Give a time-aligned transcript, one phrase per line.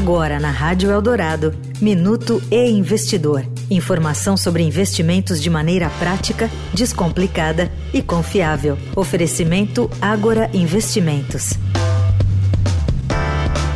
[0.00, 3.44] Agora na Rádio Eldorado, Minuto e Investidor.
[3.68, 8.78] Informação sobre investimentos de maneira prática, descomplicada e confiável.
[8.94, 11.54] Oferecimento Agora Investimentos.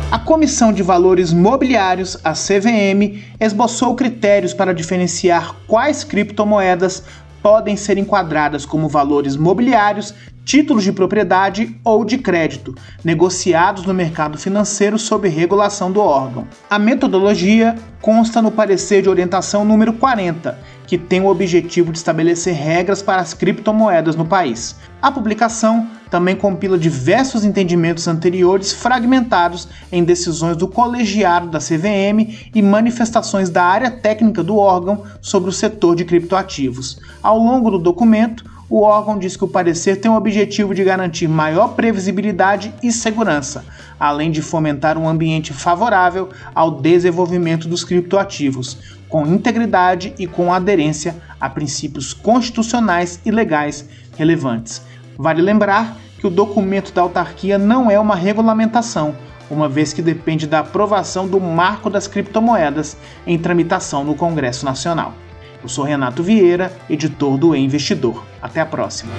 [0.09, 7.03] A Comissão de Valores Mobiliários, a CVM, esboçou critérios para diferenciar quais criptomoedas
[7.43, 10.15] podem ser enquadradas como valores mobiliários,
[10.45, 12.73] títulos de propriedade ou de crédito,
[13.03, 16.47] negociados no mercado financeiro sob regulação do órgão.
[16.69, 22.55] A metodologia consta no parecer de orientação número 40, que tem o objetivo de estabelecer
[22.55, 24.75] regras para as criptomoedas no país.
[25.01, 32.61] A publicação também compila diversos entendimentos anteriores fragmentados em decisões do colegiado da CVM e
[32.61, 36.99] manifestações da área técnica do órgão sobre o setor de criptoativos.
[37.23, 41.27] Ao longo do documento, o órgão diz que o parecer tem o objetivo de garantir
[41.27, 43.65] maior previsibilidade e segurança,
[43.99, 48.77] além de fomentar um ambiente favorável ao desenvolvimento dos criptoativos,
[49.09, 54.79] com integridade e com aderência a princípios constitucionais e legais relevantes.
[55.17, 59.13] Vale lembrar que o documento da autarquia não é uma regulamentação,
[59.49, 62.95] uma vez que depende da aprovação do marco das criptomoedas
[63.27, 65.13] em tramitação no Congresso Nacional.
[65.61, 68.23] Eu sou Renato Vieira, editor do e Investidor.
[68.41, 69.11] Até a próxima.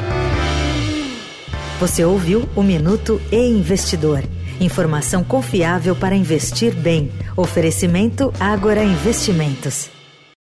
[1.78, 4.22] Você ouviu o Minuto e Investidor.
[4.58, 7.12] Informação confiável para investir bem.
[7.36, 9.90] Oferecimento Agora Investimentos.